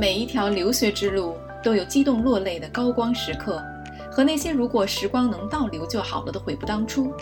[0.00, 3.62] 每一条留学之路都有激动落泪的高光时刻，
[4.10, 7.12] 和那些如果时光能倒流就好了的悔不当初。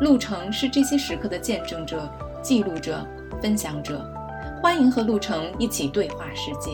[0.00, 2.10] 路程是这些时刻的见证者、
[2.40, 3.06] 记录者、
[3.42, 4.02] 分享者。
[4.62, 6.70] 欢迎和路程一起对话世界。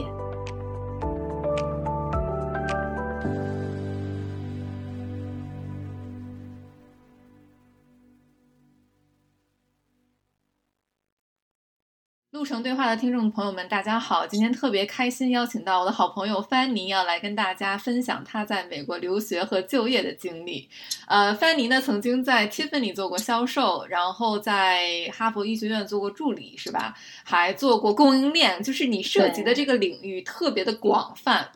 [12.62, 14.27] 对话的听众朋友们，大家好！
[14.27, 20.68] 今天特别开心，邀请到我的好朋友范尼，要来跟大家分享他在美国留学和就业的经历。
[21.06, 26.95] 呃，范尼呢曾经在 Tiffany 做过销售，然后在哈佛医学院做过助理，是吧？
[27.24, 31.48] 还做过供应链，就是你涉及的这个领域特别的广泛。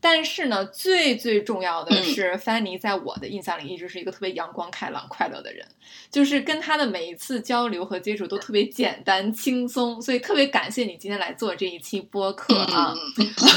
[0.00, 5.66] 但是呢，最最重要的是，范尼在我的印象里一直是一个特别阳光开朗、快乐的人。
[6.10, 12.94] 就是跟他的每一次交流和接触都特别简单轻松，所以特别感谢你今天来做这一期播客啊！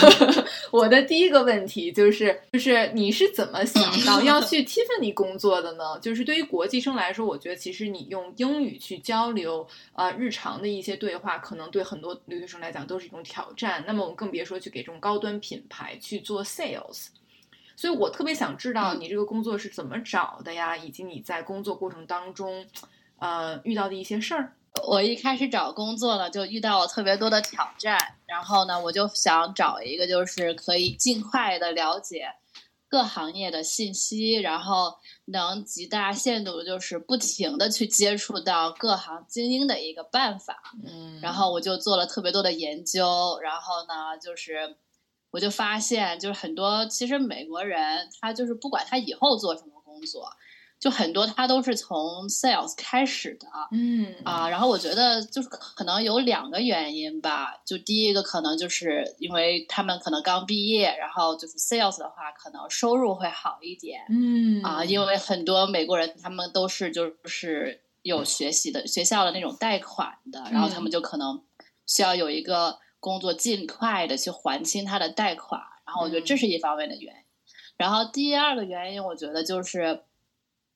[0.72, 5.99] 我的第一个问题就是，就是你是怎么想到要去 Tiffany 工作的呢？
[6.02, 13.84] 就是对于国际生来说，我觉得其实你用英语去交流啊，日常的一些对话，可能对很多留学生来讲都是一种挑战。
[13.88, 17.07] 那么我们更别说去给这种高端品牌去做 sales。
[17.76, 22.65] 所以我特别想知道你这个工作是怎么找的呀，以及你在工作过程当中，
[23.20, 24.54] 呃，遇到的一些事儿。
[24.85, 32.27] 我一开始找工作呢，就遇到了特别多的挑战，然后呢，我就想找一个就是可以尽快的了解
[32.90, 34.93] 各行业的信息，然后
[35.24, 40.62] 能极大限度就是不停的去接触到各行精英的一个办法。
[40.85, 44.76] 嗯，然后我就做了特别多的研究，然后呢，就是。
[45.32, 50.27] 我就发现，就是很多其实美国人，他就是不管他以后做什么工作，
[50.80, 71.44] 就很多他都是从 sales 开始的，嗯啊，然后我觉得就是可能有两个原因吧，就第一个可能就是因为他们可能刚毕业，然后就是 sales 的话，可能收入会好一点，嗯啊，因为很多美国人他们都是就是有学习的学校的那种贷款的，然后他们就可能
[71.86, 72.80] 需要有一个。
[73.00, 77.22] 工作尽快的去还清他的贷款，然后我觉得这是一方面的原因。
[77.78, 80.04] 然后第二个原因，我觉得就是，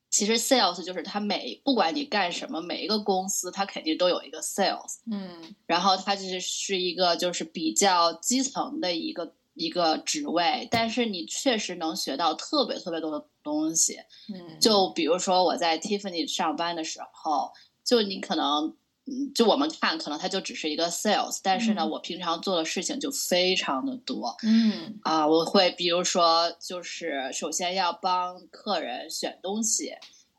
[0.08, 13.98] 其实 sales 就是他每不管你干什么，每一个公司他肯定都有一个 sales，嗯，然后他就是是一个就是比较基层的一个一个职位，但是你确实能学到特别特别多的东西，
[14.32, 17.52] 嗯，就比如说我在 Tiffany 上班的时候，
[17.84, 18.74] 就你可能。
[19.06, 24.34] 嗯，就我们看，可能它就只是一个 sales，但是呢，我平常做的事情就非常的多。
[24.42, 29.92] 嗯啊，我会比如说，就是首先要帮客人选东西，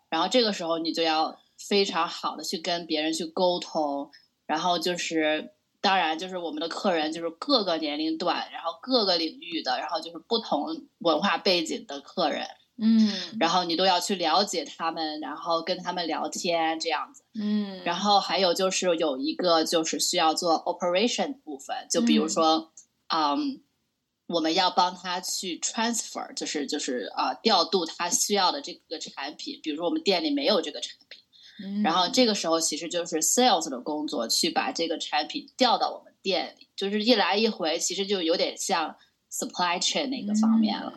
[0.09, 4.09] 然后这个时候你就要非常好的去跟别人去沟通，
[4.47, 10.65] 然后就是当然就是我们的客人就是各个年龄段，然后各个领域的，然后就是不同
[10.97, 12.47] 文化背景的客人。
[12.77, 13.09] 嗯，
[13.39, 17.23] 然后你都要去了解他们，然后跟他们聊天这样子。
[17.33, 22.73] 嗯，然后还有就是有一个就是需要做 operation 部分，就比如说，
[23.07, 23.61] 嗯，
[24.27, 38.97] 我们要帮他去 transfer，就是就是啊调度他需要的这个产品，比如说我们店里没有这个产品，然后这个时候其实就是 sales 的工作，去把这个产品调到我们店里，就是一来一回，其实就有点像。
[39.37, 40.93] Supply chain 那个方面了，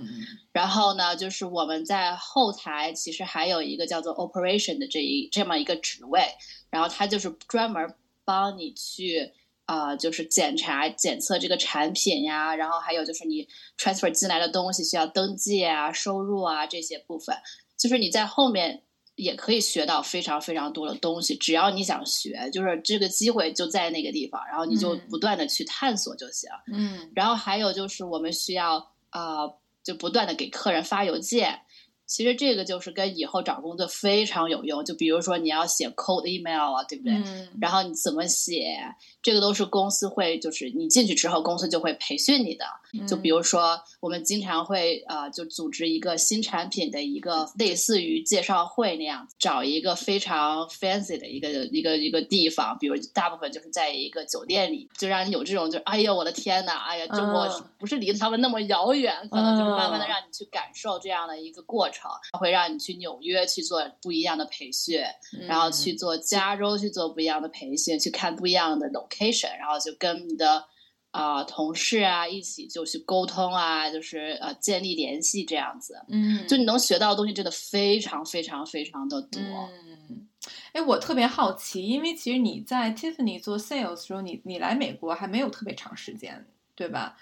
[0.52, 6.22] 然后呢，就是我们在后台其实还有一个叫做 operation 的这一这么一个职位，
[6.70, 7.94] 然后他就是专门
[8.24, 9.32] 帮你去
[9.64, 17.36] 啊，就是检查检测这个产品呀，然后还有就是你 transfer 进来的东西需要登记啊、收入啊这些部分，
[17.76, 18.82] 就是你在后面。
[19.18, 26.48] 也可以学到非常非常多的东西，只要你想学，就是这个机会就在那个地方，然后你就不断的去探索就行。
[26.72, 28.76] 嗯，然后还有就是我们需要
[29.10, 29.44] 啊，
[29.82, 31.60] 就不断的给客人发邮件。
[32.08, 37.12] 其实这个就是跟以后找工作非常有用，就比如说你要写 cold email 啊，对不对？
[37.12, 37.48] 嗯。
[37.60, 38.78] 然后你怎么写，
[39.22, 42.64] 这个都是公司会，就是你进去之后，公司就会培训你的。
[43.06, 57.46] 就比如说，我们经常会呃，就组织一个新产品的一个类似于介绍会那样，找一个非常 fancy 的一个一个一个地方，比如大部分就是在一个酒店里，就让你有这种就哎呀我的天呐，哎呀中国
[57.78, 61.97] 不是离他们那么遥远，可能就是慢慢的让你去感受这样的一个过程。
[62.38, 65.00] 会让你去纽约去做不一样的培训，
[65.46, 70.64] 然后去做加州去做不一样的培训，去看不一样的 location，然后就跟你的
[71.10, 76.00] 啊同事啊一起就去沟通啊，就是呃建立联系这样子。
[76.08, 79.40] 嗯，就你能学到的东西真的非常非常非常的多。
[79.40, 80.28] 嗯，
[80.72, 86.46] 哎，我特别好奇，因为其实你在 Tiffany 做 sales 时候，你你来美国还没有特别长时间。
[86.78, 87.16] 对吧？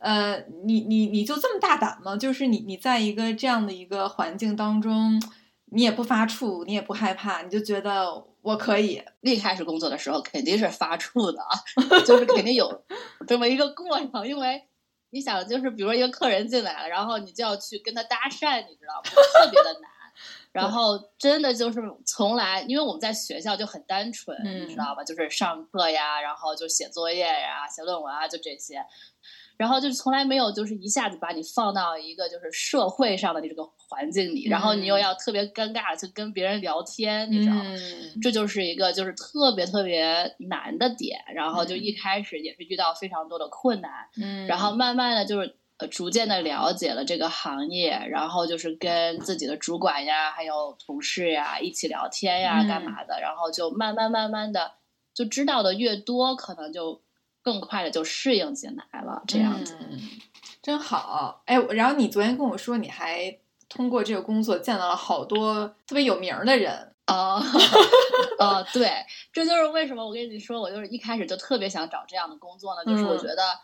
[0.00, 2.14] 呃，你你你就这么大胆吗？
[2.14, 5.18] 就是你你在一个这样的一个环境当中，
[5.72, 9.02] 你也不发怵，你也不害怕，你就觉得我可以。
[9.22, 11.42] 一开始工作的时候肯定是发怵的，
[12.04, 12.84] 就是肯定有
[13.26, 14.62] 这么一个过程，因为
[15.08, 19.10] 你想，就是比如说一个客人进来了，然后你就要去跟他搭讪，你知道吗？
[19.10, 19.90] 特别的难。
[20.58, 25.04] 然后真的就是从来，因为我们在学校就很单纯，你知道吧？
[25.04, 28.84] 就是上课呀，然后就写作业呀、写论文啊，就这些。
[29.56, 37.64] 然后就从来没有就是一下子把你放到一个就是社会上的这个环境里，然后你又要特别尴尬去跟别人聊天，你知道吗？
[38.22, 41.18] 这就是一个就是特别特别难的点。
[41.34, 43.90] 然后就一开始也是遇到非常多的困难，
[44.22, 45.56] 嗯，然后慢慢的就是。
[45.78, 54.72] 呃，逐渐的了解了这个行业，然后就是跟自己的主管呀，还有同事呀一起聊天呀，干嘛的，然后就慢慢慢慢的
[55.14, 57.00] 就知道的越多，可能就
[57.42, 59.76] 更快的就适应进来了，这样子，
[60.60, 61.42] 真好。
[61.46, 63.38] 哎，然后你昨天跟我说，你还
[63.68, 67.40] 通过这个工作见到了好多特别有名的人啊，
[68.40, 68.90] 呃， 对，
[69.32, 73.56] 这就是为什么我跟你说，我就是一开始就特别想找这样的工作呢，就是我觉得。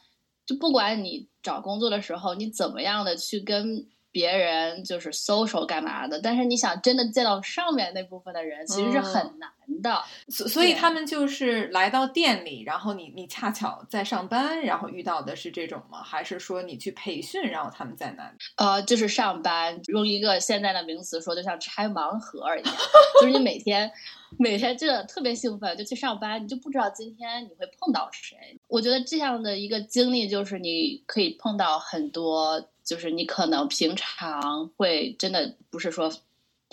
[0.46, 9.50] 就不管你找工作的时候，你怎么样的去跟别人就是 social 干嘛的，但是你想真的见到上面那部分的人，其实是很难。
[9.82, 16.02] 的，所所以他们就是来到店里，然后你你恰巧在上班，然后遇到的是这种吗？
[16.02, 18.36] 还是说你去培训，然后他们在那里？
[18.56, 22.74] 呃，就是上班，用一个现在的名词说，就像拆盲盒一样，
[23.22, 23.90] 就是你每天
[24.38, 28.36] 每天真的特别兴奋，就去上班，你就不知道今天你会碰到谁。
[28.68, 36.12] 我觉得这样的一个经历，就是你可以碰到很多，就是你可能平常会真的不是说。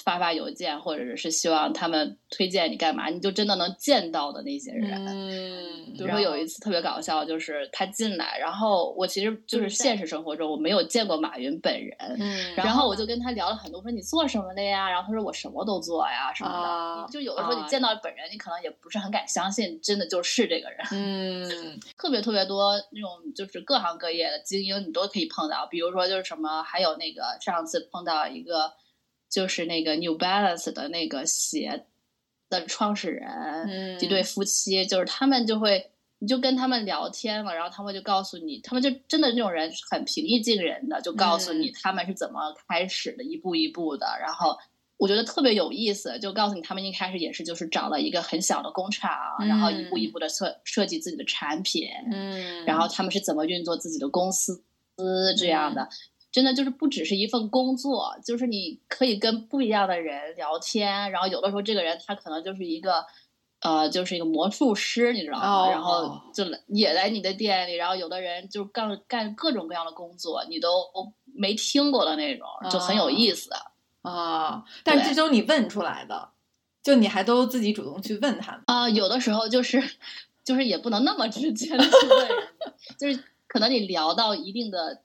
[0.03, 5.05] 发发邮件，或者是希望他们推荐你干嘛，你就真的能见到的那些人。
[5.05, 14.89] 嗯，比如说有一次特别搞笑，就是他进来，然后我其实就是现实生活中我没有见过马云本人，嗯，然后我就跟他聊了很多，说你做什么的呀？
[14.89, 17.11] 然后他说我什么都做呀，什么的。
[17.11, 20.79] 就有的时候你见到本人，你可能也不是很敢相信，真的就是这个人。
[20.91, 25.67] 嗯， 特别特别多那种就是各行各业的精英，你都可以碰到。
[25.67, 28.73] 比如说就是什么，还有那个上次碰到一个。
[29.31, 31.85] 就是那个 New Balance 的那个鞋
[32.49, 35.89] 的创始人，一对夫妻，就是他们就会，
[36.19, 44.05] 你就跟他们聊天了，然后他们就告诉你，他们就真的那种人很平易近人的，就告诉你他们是怎么开始的，一步一步的。
[44.19, 44.57] 然后
[44.97, 49.09] 我觉得特别有意思，就告诉你他们一开始也是就是找了一个很小的工厂，
[49.47, 54.61] 然后一步一步的设设计自己的产品，嗯，然后他们是怎么运作自己的公司
[55.37, 55.87] 这样的。
[56.31, 63.05] 真的就是不只是一份工作，就是你可以跟不一样的人聊天，然后有的时候这个人他可能就是一个，
[63.59, 65.69] 呃，就是一个魔术师，你知道吗？
[65.69, 70.69] 然后就也来你的店里，然后有的人就干干各种各样的工作，你都
[71.25, 73.49] 没听过的那种，就很有意思
[74.03, 74.63] 啊。
[74.85, 76.29] 但是这都是你问出来的，
[76.81, 78.89] 就你还都自己主动去问他们啊？
[78.89, 79.83] 有的时候就是
[80.45, 82.29] 就是也不能那么直接的去问，
[82.97, 85.01] 就是可能你聊到一定的。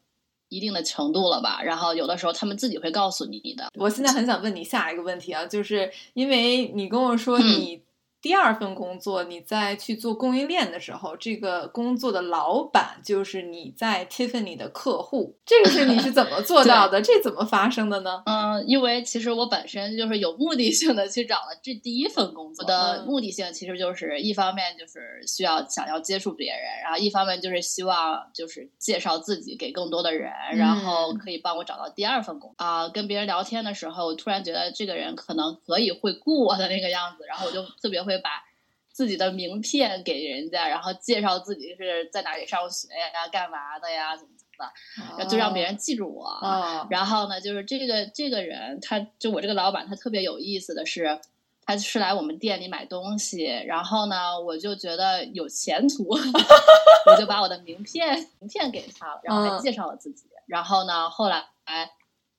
[0.49, 3.71] 一定的程度了吧，然后有的时候他们自己会告诉你的。
[3.75, 7.86] 我现在很想问你下一个问题啊，就是因为你跟我说你。
[8.27, 17.01] 第二份工作，你在去做供应链的时候，这个工作的老板就是你在 Tiffany 的客户，这个是你是怎么做 到的？
[17.01, 18.25] 这怎么发生的呢？
[18.27, 32.89] 嗯，因为其实我本身就是有目的性的去找了这第一份工作我的目的性，其实就是一方面就是需要想要接触别人，然后一方面就是希望就是介绍自己给更多的人，然后可以帮我找到第二份工作啊。
[32.89, 38.16] 跟别人聊天的时候，突然觉得这个人可能可以会雇我的那个样子，然后我就特别会。
[38.19, 38.45] 把
[38.93, 46.41] 自己的名片给人家，然后介绍自己是在哪里上学呀、干嘛的呀，怎么怎么的，就让别人记住我。
[46.89, 51.21] 然后呢，就是这个这个人，他就我这个老板，他特别有意思的是，
[51.67, 60.25] 他是来我们店里买东西，然后呢，我就觉得有前途，我就把我的名片名片给他了，然后还介绍了自己。
[60.47, 61.91] 然后呢，后来哎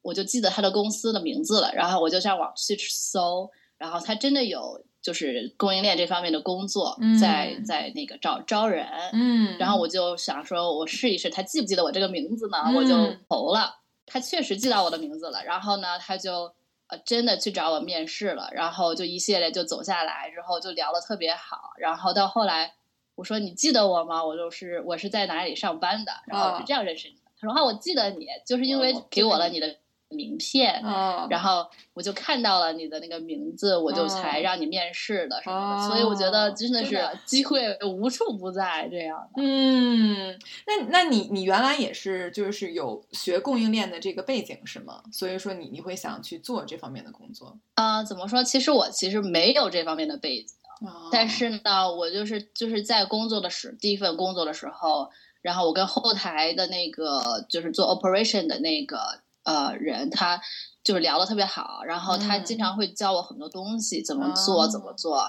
[0.02, 4.84] 我就记得他的公司的名字了，然后我就上网去搜，然后他真的有。
[5.08, 12.58] 就是供应链这方面的工作，在在那个找招人，嗯，然后我就想说，我试一试，他记不记得我这个名字呢？
[12.76, 13.74] 我就投了，
[14.06, 15.42] 他确实记到我的名字了。
[15.46, 16.52] 然后呢，他就
[16.88, 21.72] 呃真的去找我面试了，然后就一系列就走下来之后，就聊的特别好。
[21.78, 22.74] 然后到后来，
[23.16, 24.22] 我说你记得我吗？
[24.26, 27.32] 我就是我是在哪里上班的，然后我是这样认识你的。
[27.40, 29.78] 他说啊，我记得你，就是因为给我了你的
[30.10, 39.42] 名片，哦，然后我就看到了你的那个名字，我就才哦让你面试的什么的，所以我觉得真的是机会无处不在这样的。
[39.42, 45.02] 嗯，那那你你原来也是就是有学供应链的这个背景是吗？
[45.12, 47.58] 所以说你你会想去做这方面的工作？
[47.76, 48.44] 啊、怎么说？
[48.44, 50.56] 其实我其实没有这方面的背景。
[50.80, 55.10] 哦但是呢，我就是就是在工作的时第一份工作的时候，
[55.42, 59.00] 然后我跟后台的那个就是做 operation 的那个
[59.48, 60.40] 呃人，他
[60.84, 65.24] 就是聊的特别好，然后他嗯经常会教我很多东西，怎么做、哦怎么做。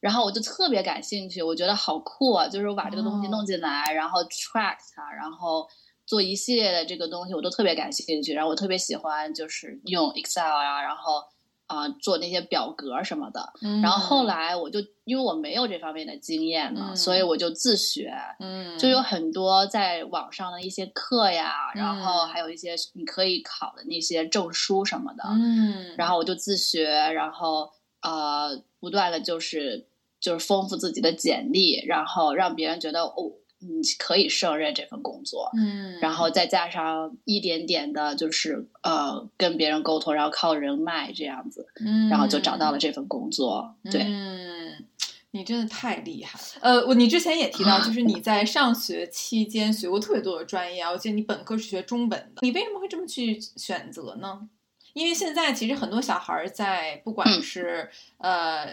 [0.00, 2.48] 然后我就特别感兴趣，我觉得好酷啊！
[2.48, 5.66] 就是我把这个东西哦弄进来，然后 track 它，然后
[6.06, 8.32] 做一系列的这个东西，我都特别感兴趣。
[8.32, 11.20] 然后我特别喜欢就是用 Excel 啊，然后
[11.68, 13.52] 啊、做那些表格什么的。
[13.62, 18.76] 嗯然后后来我就因为我没有这方面的经验嘛，嗯所以我就自学，嗯。
[18.78, 22.28] 就有很多在网上的一些课呀，然后嗯。
[22.28, 27.70] 还有一些你可以考的那些证书什么的，嗯，然后我就自学，然后
[28.02, 29.86] 呃不断的就是
[30.20, 35.50] 就是丰富自己的简历，然后让别人觉得哦你可以胜任这份工作。
[35.56, 43.74] 嗯，然后再加上一点点的，就是呃跟别人沟通，然后靠人脉这样子，嗯，然后就找到了这份工作。
[43.90, 44.84] 对，嗯，
[45.32, 46.44] 你真的太厉害了。
[46.60, 50.90] 呃，我你之前也提到，就是你在上学期间学过特别多的专业啊。
[50.90, 54.48] 我记得你本科是学中文的，你为什么会这么去选择呢？
[54.94, 58.68] 因为现在其实很多小孩儿在不管嗯是、呃。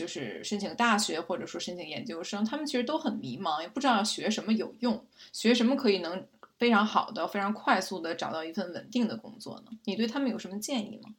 [0.00, 6.26] 就是申请大学，或者说申请研究生，他们其实都很迷茫，也不知道学什么有用，学什么可以能
[6.56, 9.72] 非常好的、非常快速的找到一份稳定的工作呢？
[9.84, 11.10] 你对他们有什么建议吗？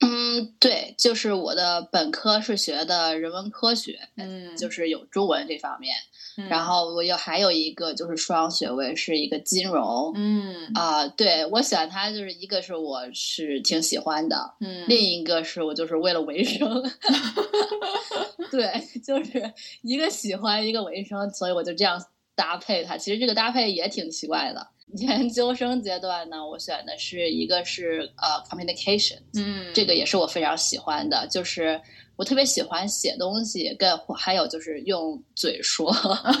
[0.00, 5.94] 嗯，对，就是我的本科是学的人文科学，嗯，就是有中文这方面，
[6.38, 10.12] 嗯然后我又还有一个就是双学位，是一个金融。
[10.14, 16.82] 嗯啊、对我选它就是一个是我是挺喜欢的，嗯，另一个是我就是为了维生，
[18.50, 18.72] 对，
[19.04, 19.52] 就是
[19.82, 22.02] 一个喜欢一个维生，所以我就这样
[22.34, 22.96] 搭配它。
[22.96, 24.66] 其实这个搭配也挺奇怪的。
[24.94, 31.80] 研究生阶段呢，我选的是一个是呃 communication，嗯，这个也是我非常喜欢的，就是
[32.20, 35.90] 我特别喜欢写东西，跟还有就是用嘴说，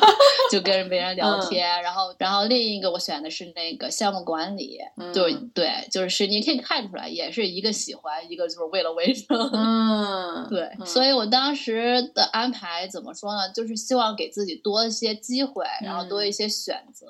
[0.52, 1.66] 就跟别人聊天。
[1.82, 9.26] 然后，然后另一个我选的是那个项目管理，嗯对对，就是你可以看出来，也是一个喜欢，一个就是为了维生。
[9.54, 13.50] 嗯，对，嗯所以我当时的安排怎么说呢？
[13.54, 17.06] 就是希望给自己多一些机会，然后多一些选择，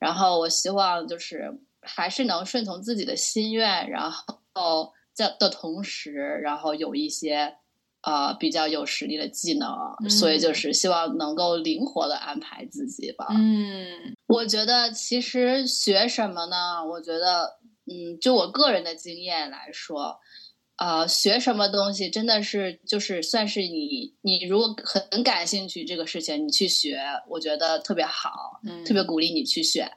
[0.00, 4.10] 然后我希望就是还是能顺从自己的心愿，然
[4.54, 7.54] 后在的同时，然后有一些
[8.02, 9.68] 呃比较有实力的技能，
[10.04, 13.26] 嗯所以就是希望能够灵活的安排自己吧。
[13.30, 16.84] 嗯我觉得其实学什么呢？
[16.86, 20.18] 我觉得，嗯，就我个人的经验来说，
[20.76, 29.90] 呃，学什么东西真的是就是算是你你如果很很感兴趣这个事情，你去学，我觉得特别好，嗯，特别鼓励你去选。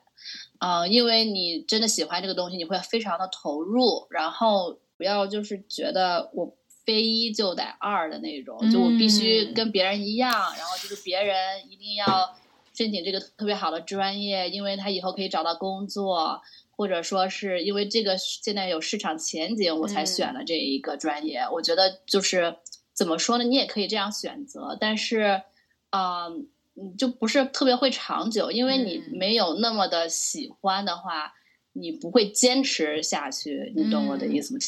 [0.57, 11.35] 啊、因为你真的喜欢这个东西，你会非常的投入，然后不要就是觉得我非一就得二的那种，就我必须嗯跟别人一样，然后就是别人
[11.69, 12.37] 一定要
[12.73, 21.41] 申请这个特别好的专业，因为他以后可以找到工作，或者说是因为这个现在有市场前景，我才嗯选了这一个专业。
[21.51, 22.57] 我觉得就是
[22.93, 25.41] 怎么说呢，你也可以这样选择，但是，
[25.89, 26.27] 啊、
[26.73, 31.33] 你就不是特别会长久，因为你嗯没有那么的喜欢的话，
[31.73, 33.73] 你不会坚持下去。
[33.75, 34.59] 你懂我的意思吗？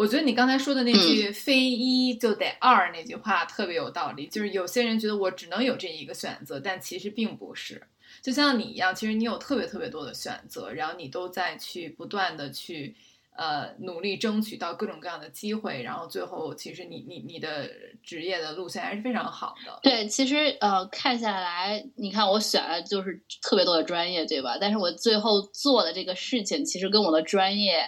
[0.00, 4.26] 我觉得你刚才说的那句“非一就得二”那句话特别有道理。
[4.28, 7.86] 就是有些人觉得我只能有这一个选择，但其实并不是。
[8.22, 12.96] 就像你一样，其实你有特别特别多的选择，然后你都在去不断的去
[13.36, 17.70] 呃努力争取到各种各样的机会，然后最后其实你你你的
[18.02, 19.78] 职业的路线还是非常好的。
[19.82, 24.56] 对，其实呃，看下来，你看我选了就是特别多的专业，对吧？
[24.58, 27.84] 但是我最后做的这个事情，其实跟我的专业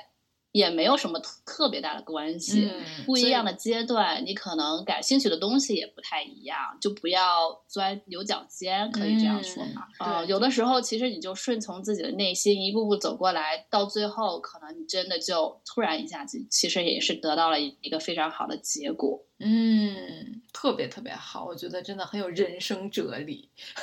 [0.52, 2.70] 也没有什么特特别大的关系。
[2.72, 3.52] 嗯，不一样的。
[3.52, 9.86] 阶段，你可能感兴趣的东西也不太一样，就不要钻牛角尖，可以这样说嘛？
[10.00, 19.22] 嗯啊、有的时候其实你就顺从自己的内心，一步步走过来，到最后可能你真的就突然一下子，其实也是得到了一个非常好的结果。
[19.44, 23.48] 嗯，特别特别好，我觉得真的很有人生哲理。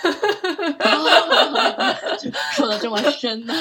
[2.55, 3.53] 说的这么深呢？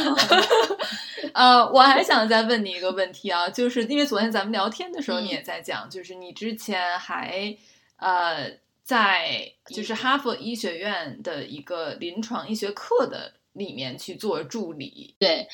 [1.35, 7.57] 呃，我还想再问你一个问题啊，就是因为昨天咱们聊天的时候，嗯你也在讲，就是你之前还
[7.97, 8.49] 呃
[8.85, 15.17] 在就是哈佛医学院的一个临床医学课的里面去做助理。
[15.19, 15.49] 对，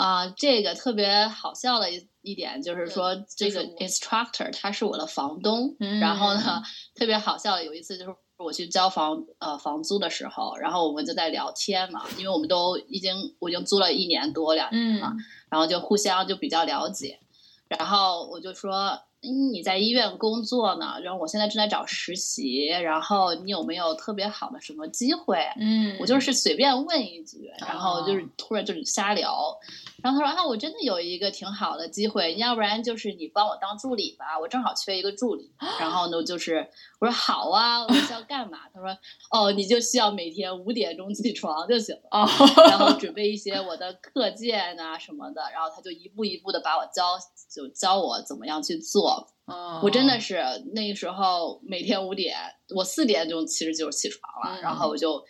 [0.00, 6.62] 啊，这个特别好笑的一一点就是说，这个 instructor 他是我的房东，嗯然后呢，
[6.94, 15.18] 特别好笑的有一次就是我去交房呃房租的时候，然后我们就在聊天嘛，因为我们都已经我已经租了一年多两年了，嗯
[15.50, 17.20] 然后就互相就比较了解，
[17.68, 18.98] 然后我就说。
[19.22, 25.36] 嗯，你在医院工作呢，然后我现在正在找实习，然后你有没有特别好的什么机会？
[25.58, 29.54] 嗯，我就是随便问一句，然后就是哦突然就是瞎聊，
[30.02, 35.50] 然后他说啊，我真的有一个挺好的机会，要不然就是你帮我当助理吧，我正好缺一个助理。
[35.78, 36.66] 然后呢，就是
[36.98, 38.60] 我说好啊，我需要干嘛？
[38.72, 38.96] 他说
[39.30, 42.00] 哦，你就需要每天五点钟起床就行了。
[42.10, 42.26] 哦，
[42.70, 47.18] 然后准备一些我的课件啊什么的，然后他就一步一步的把我教，
[47.54, 49.09] 就教我怎么样去做。
[49.46, 49.80] 哦。
[49.82, 50.42] 我真的是
[50.74, 52.36] 那个时候每天五点，
[52.74, 55.24] 我四点钟其实就是起床了，嗯然后我就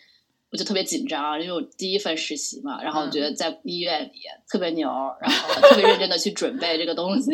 [0.50, 4.88] 我就特别紧张，因为我第一份实习嘛，然后我觉得在医院里特别牛，
[5.20, 7.30] 然后特别认真的去准备这个东西，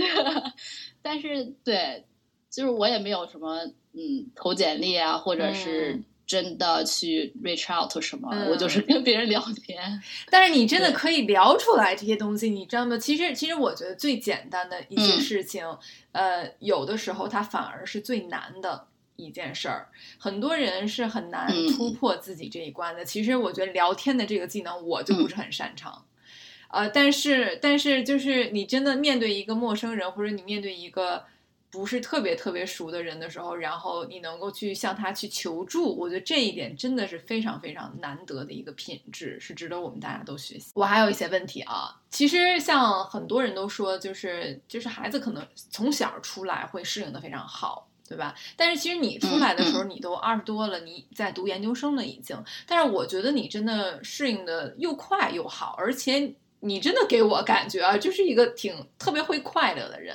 [1.03, 2.05] 但是对，
[2.51, 12.99] 就是我也没有什么嗯投简历啊，或者是嗯真的去 reach out 什么，嗯我就是跟别人聊天， 但是你真的可以聊出来这些东西，你知道吗？
[12.99, 15.65] 其实，其实我觉得最简单的一些嗯事情，
[16.13, 19.89] 呃，有的时候它反而是最难的一件事儿。
[20.19, 23.05] 很多人是很难嗯突破自己这一关的。
[23.05, 26.05] 其实，我觉得聊天的这个技能，我就不是很擅长。
[26.69, 31.25] 呃，但是，但是，就是你真的面对一个陌生人，或者你面对一个
[31.77, 40.71] 不是特别特别熟的人的时候，然后你能够去向他去求助，我觉得这一点真的是非常非常难得的一个品质，是值得我们大家都学习。
[40.75, 47.87] 我还有一些问题啊，其实像很多人都说，就是就是孩子可能从小出来会适应的非常好。
[48.09, 48.33] 对吧？
[48.57, 52.41] 但是其实你出来的时候，你都二十多了，你在读研究生了已经。
[52.65, 60.15] 但是我觉得你真的适应的又快又好，而且你真的给我感觉啊，就是一个挺特别会快乐的人。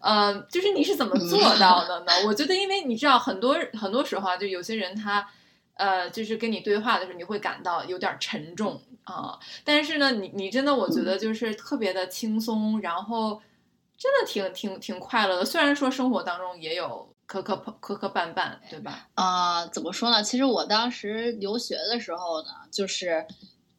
[0.00, 2.12] 呃，就是你是怎么做到的呢？
[2.26, 5.28] 我觉得，因为你知道，很多很多时候啊，就有些人他，
[5.74, 13.40] 呃，就是跟你对话的时候，你会感到有点沉重啊、但是呢，你你真的，我觉得就是特别的轻松，然后
[13.96, 15.44] 真的挺挺挺快乐的。
[15.46, 19.08] 虽然说生活当中也有磕磕磕磕绊绊，对吧？
[19.14, 20.22] 啊、怎么说呢？
[20.22, 23.26] 其实我当时留学的时候呢，就是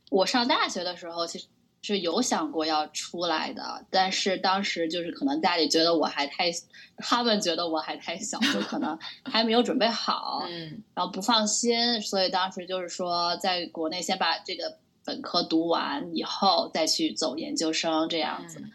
[0.10, 1.46] 我上大学的时候，其实
[1.82, 6.52] 是有想过要出来的，但是当时就是可能家里觉得我还太，
[6.98, 18.60] 他们觉得我还太小，就可能 还没有准备好，嗯然后不放心，所以当时就是说，在国内先把这个本科读完以后，再去走研究生这样子。
[18.60, 18.72] 嗯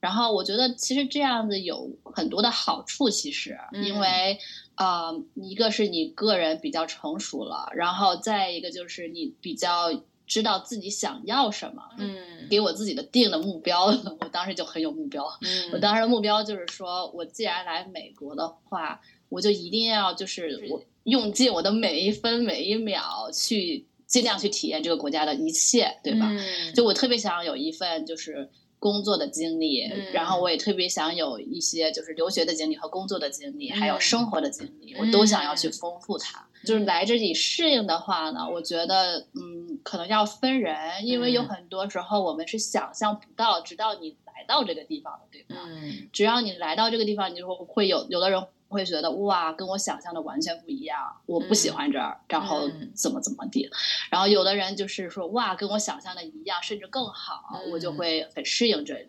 [0.00, 4.38] 然后我觉得其实这样子有很多的好处，其实嗯因为
[4.76, 9.90] 呃，一个是你个人比较成熟了，然后再一个就是你比较
[10.28, 11.82] 知道自己想要什么。
[11.98, 12.16] 嗯
[12.48, 13.86] 给我自己的定的目标，
[14.20, 15.22] 我当时就很有目标。
[15.42, 26.26] 嗯，我当时的目标就是说，我既然来美国的话，我就一定要就是我用尽我的每一分每一秒去尽量去体验这个国家的一切，对吧？
[26.32, 36.46] 嗯就我特别想有一份就是工作的经历，嗯然后我也特别想有一些就是留学的经历和工作的经历，嗯还有生活的经历，我都想要去丰富它。
[36.64, 39.47] 就是来这里适应的话呢，我觉得嗯，
[39.88, 45.62] 可能要分人，因为有嗯很多时候我们是想象不到，直到你来到这个地方的，对吧？
[45.64, 53.70] 嗯只要你来到这个地方，你就会有有的人会觉得哇，跟我想象的完全不一样，我不喜欢这儿，然后嗯怎么怎么地。
[54.10, 59.08] 然后有的人就是说哇，跟我想象的一样，甚至更好，嗯我就会很适应这里。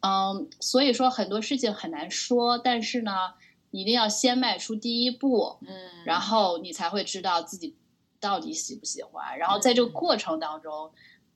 [0.00, 3.34] 嗯，所以说很多事情很难说，但是呢，
[3.70, 7.76] 你一定要先迈出第一步，嗯，然后你才会知道自己
[8.20, 9.38] 到底喜不喜欢。
[9.38, 10.90] 然后在这个嗯过程当中，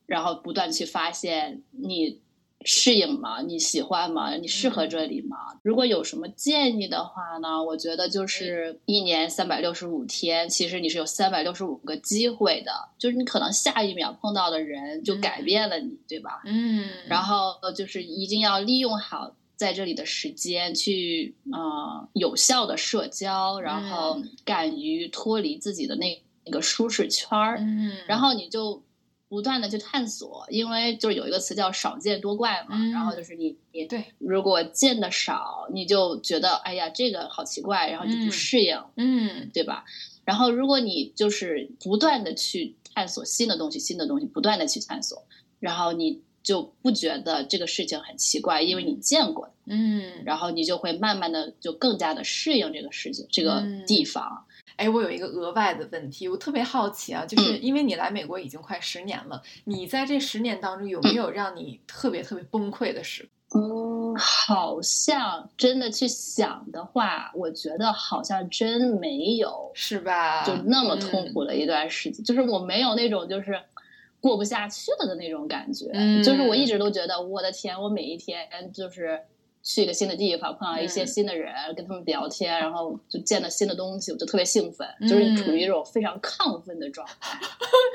[0.06, 2.20] 然后不断去发现你
[2.66, 3.42] 适应吗？
[3.42, 4.36] 你喜欢吗？
[4.36, 5.36] 你适合这里吗？
[5.62, 7.62] 如果有什么建议的话呢？
[7.62, 16.40] 我觉得就是一年三百六十五天，其实你是有三百六十五个机会的，就是你可能下一秒碰到的人就改变了你，对吧？
[16.46, 28.82] 嗯，然后就是一定要利用好在这里的时间去呃有效的社交，然后敢于脱离自己的那那个舒适圈儿，嗯，然后你就
[29.28, 39.50] 不断的去探索，因为就是有一个词叫少见多怪嘛，嗯然后就是你你对，如果见的少，你就觉得哎呀这个好奇怪，然后你就嗯不适应，嗯。
[39.52, 39.84] 对吧？
[40.24, 45.22] 然后如果你就是不断的去探索新的东西，新的东西，不断的去探索，
[45.60, 53.84] 然后你就不觉得这个事情很奇怪，因为你见过，嗯，然后你就会慢慢的就更加的适应这个事情，这个嗯。
[53.86, 54.44] 地方。
[54.76, 63.28] 哎，我有一个额外的问题，我特别好奇啊，就是因为你来美国已经快十年了，你在这十年当中有没有让你特别特别崩溃的事？
[63.54, 70.44] 嗯，好像真的去想的话，我觉得好像真没有，是吧？
[70.44, 73.60] 就那么痛苦的一段时间，就是我没有那种就是
[74.20, 75.92] 过不下去了的那种感觉，
[76.24, 79.20] 就是我一直都觉得，我的天，我每一天就是。
[79.64, 87.40] 去一个新的地方，碰到一些新的人，跟他们聊天，然后就见到新的东西，我就特别兴奋，就是处于一种非常亢奋的状态。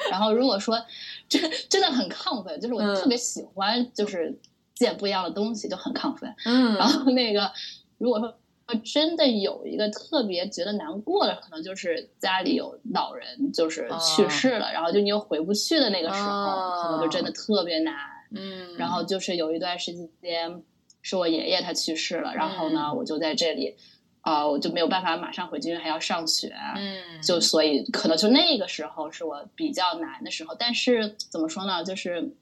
[0.10, 0.84] 然后如果说
[1.29, 4.36] 真真的很亢奋，就是我特别喜欢，就是
[4.73, 6.34] 见不一样的东西，就很亢奋。
[6.45, 6.75] 嗯。
[6.75, 7.51] 然后那个，
[7.99, 8.36] 如果说
[8.84, 17.93] 真的有一个特别觉得难过的，可能就是家里有老人就是去世了，然后就你又回不去的那个时候，可能就真的特别难。
[18.32, 18.75] 嗯。
[18.75, 20.63] 然后就是有一段时间。
[21.01, 23.75] 是我爷爷他去世了，然后呢，我就在这里，
[24.21, 30.55] 啊，我就没有办法马上回去，因为还要上学，嗯，就所以可能就那个时候是我比较难的时候。
[30.55, 32.35] 但是怎么说呢，就是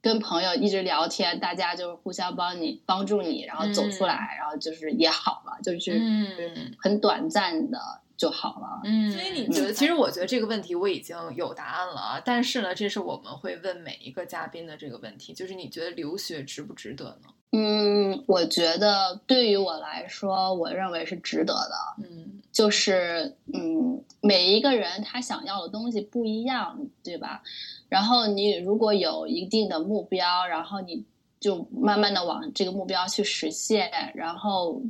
[0.00, 6.00] 跟朋友一直聊天，大家就是互相帮你帮助你，然后走出来，然后就是也好了，就是
[6.78, 7.78] 很短暂的。
[8.16, 12.22] 就好了，嗯，所以你觉得，其实我觉得这个问题我已经有答案了啊。
[12.24, 17.28] 但是呢，这是我们会问每一个嘉宾的这个问题，就是你觉得留学值不值得呢？
[17.50, 22.04] 嗯，我觉得对于我来说，我认为是值得的。
[22.04, 27.42] 嗯，就是嗯，每一个人他想要的东西不一样，对吧？
[27.88, 31.04] 然后你如果有一定的目标，然后你
[31.40, 34.80] 就慢慢的往这个目标去实现，然后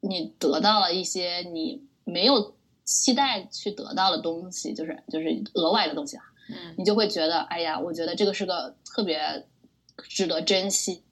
[0.00, 2.54] 你得到了一些你没有。
[2.88, 9.20] 期待去得到的东西，就是就是额外的东西啊，嗯，你就会觉得，哎呀，我觉得这个是个特别
[10.08, 11.02] 值得珍惜，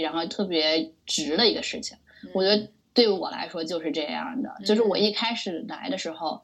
[0.00, 1.94] 然后特别值的一个事情。
[2.32, 4.96] 我觉得对于我来说就是这样的，就是我。
[4.96, 6.40] 一开始来的时候，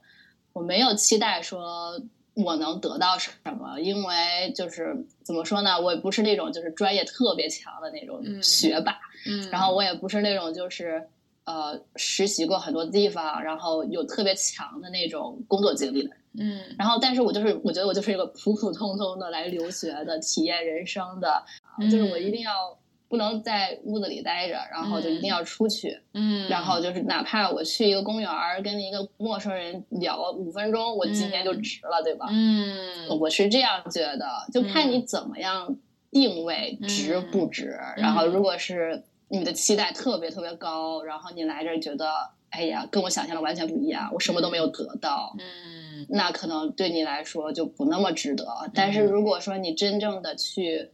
[0.53, 1.99] 我没有期待说
[2.35, 11.09] 我能得到什么，因为就是怎么说呢，我也不是那种就是专业特别强的那种学霸，嗯，然后我也不是那种就是。
[11.45, 21.43] 呃，实习过很多地方，然后有特别强的那种工作经历的，嗯，然后但是我就是，我觉得我就是一个普普通通的来留学的，体验人生的，
[21.91, 22.79] 就是我一定要
[23.09, 28.31] 不能在屋子里待着，然后就一定要出去，嗯，然后就是哪怕我去一个公园
[28.63, 32.27] 跟一个陌生人聊五分钟，我今天就值了，对吧？
[32.31, 35.77] 嗯，我是这样觉得，就看你怎么样
[36.13, 39.03] 定位值不值，然后如果是。
[39.33, 42.07] 你的期待特别特别高，然后你来这儿觉得，
[42.51, 48.47] 哎呀，跟我想象的完全不一样，我什么都没有得到，嗯，那可能对你来说就不那么值得。
[48.75, 50.91] 但是如果说你真正的去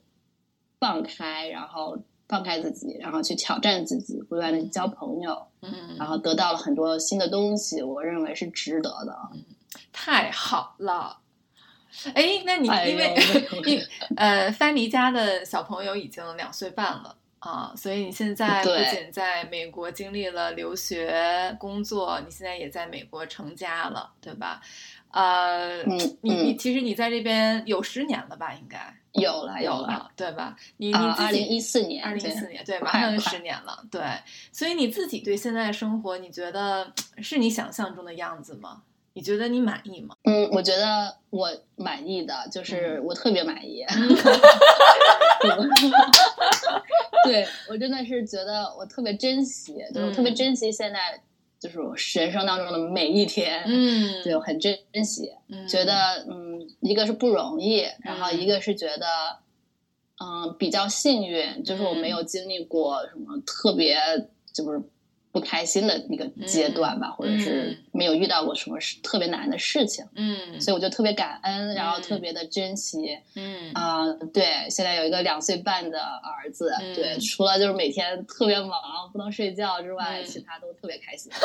[0.78, 1.98] 放开，然后
[2.28, 9.18] 放开自己，然后去挑战自己，不断的交朋友，嗯，然后得到了很多新的东西，我认为是值得的。
[9.92, 11.18] 太好了，
[12.14, 13.16] 哎，那你因为
[13.66, 13.82] 因
[14.16, 17.16] 呃，范尼家的小朋友已经两岁半了。
[17.40, 24.60] 啊，所以你现在不仅在美国经历了留学、工作，你现在也在美国成家了，对吧？
[25.10, 28.52] 呃，你你其实你在这边有十年了吧？
[28.54, 28.78] 应该
[29.12, 30.56] 有了有了，对吧？
[30.76, 34.02] 你你二零一四年，二零一四年对，马上就十年了，对。
[34.52, 38.82] 所以你自己对现在的生活，你觉得是你想象中的样子吗？
[39.18, 40.14] 你觉得你满意吗？
[40.22, 43.84] 嗯，我觉得我满意的，就是我特别满意。
[47.24, 51.20] 对我真的是觉得我特别珍惜，就是特别珍惜现在
[51.58, 55.32] 就是我人生当中的每一天，嗯，就很珍惜，
[55.68, 59.04] 觉得嗯，一个是不容易，然后一个是觉得
[60.20, 63.98] 嗯比较幸运，就是我没有经历过什么特别
[64.52, 64.80] 就是。
[65.30, 78.70] 不开心的一个阶段吧，或者是没有遇到过什么特别难的事情，嗯，所以我就特别感恩，然后特别的珍惜，嗯啊，对，现在有一个两岁半的儿子，对，除了就是每天特别忙
[79.12, 81.30] 不能睡觉之外，其他都特别开心。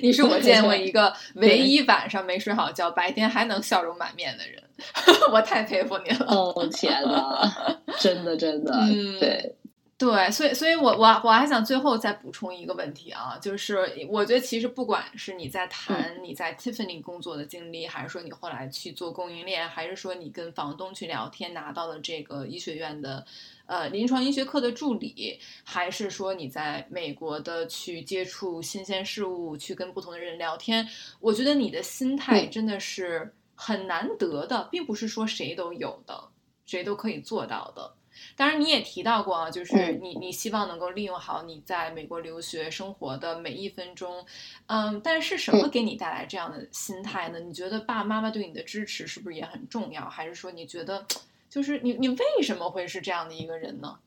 [0.00, 4.62] 你是我见过一个唯一晚上没睡好觉，白天还能笑容满面的人，
[5.30, 6.24] 我太佩服你了。
[6.26, 7.52] 哦天呐，
[8.00, 8.72] 真的真的，
[9.20, 9.54] 对。
[9.96, 13.78] 对，所以，所以我我我还想最后再补充一个问题啊，就是
[14.08, 23.24] 我觉得其实不管是你在谈你在 Tiffany 工作的经历，还是说你后来去做供应链，还是说你跟房东去聊天拿到了这个医学院的
[23.66, 30.86] 呃临床医学课的助理，还是说你在美国的去接触新鲜事物，去跟不同的人聊天，
[31.20, 36.30] 我觉得你的心态真的是很难得的，并不是说谁都有的，
[36.66, 37.94] 谁都可以做到的。
[38.36, 44.24] 当然，你也提到过啊，就是你你希望能够利用好你在美国留学生活的每一分钟，
[44.66, 47.38] 嗯，但是什么给你带来这样的心态呢？
[47.38, 50.08] 你觉得爸爸妈妈对你的支持是不是也很重要？
[50.08, 51.06] 还是说你觉得，
[51.48, 53.98] 就是你你为什么会是这样的一个人呢？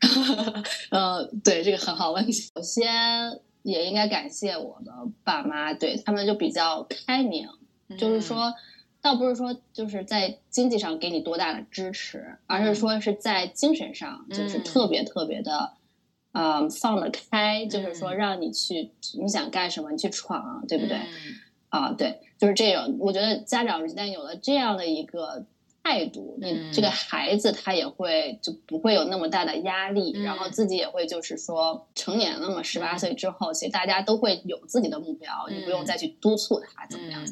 [0.90, 2.32] 呃，对，这个很好问题。
[2.32, 7.48] 首先也应该感谢我的爸妈，对他们就比较开明，
[7.96, 8.52] 就是说。
[9.02, 15.72] 倒不是说就是在经济上给你多大的支持，而是说是在精神上就是特别特别的，
[16.30, 20.96] 呃，放得开，就是说让你去你想干什么你去闯，对不对？
[21.68, 22.96] 啊，对，就是这种。
[23.00, 25.46] 我觉得家长一旦有了这样的一个
[25.82, 37.24] 态度，你这个孩子他也会就不会有那么大的压力，然后自己也会就是说成年了嘛，十八岁之后，其实大家都会有自己的目标，你不用再去督促他怎么样。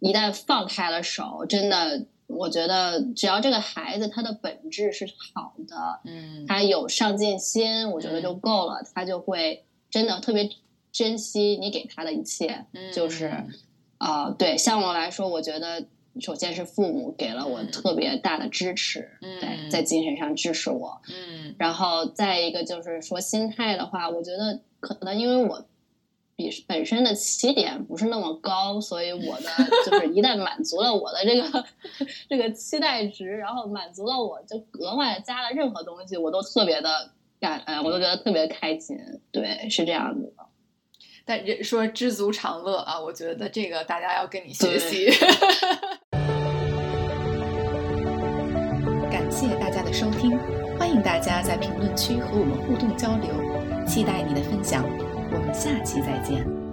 [0.00, 10.50] 一旦放开了手，真的，我觉得只要这个孩子他的本质是好的，嗯，他有上进心，我觉得就够了，他就会真的特别
[10.92, 13.32] 珍惜你给他的一切，嗯就是，
[13.98, 15.86] 啊，对，像我来说，我觉得
[16.20, 25.66] 首先是父母给了我特别大的支持，对在精神上支持我，嗯，然后再一个就是说心态的话，我觉得可能因为我。
[26.36, 29.48] 比本身的起点不是那么高，所以我的
[29.86, 31.64] 就是一旦满足了我的这个
[32.28, 38.98] 这个期待值，然后满足了我就额外加了任何东西，我都特别的感恩，我都觉得特别开心。
[39.30, 40.44] 对，是这样子的。
[41.24, 45.10] 但人说知足常乐啊，我觉得这个大家要跟你学习。
[49.08, 50.36] 感谢大家的收听，
[50.78, 53.30] 欢迎大家在评论区和我们互动交流，
[53.86, 54.84] 期待你的分享。
[55.34, 56.63] 我们下期再见。